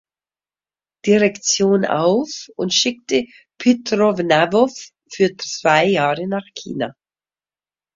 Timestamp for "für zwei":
5.11-5.85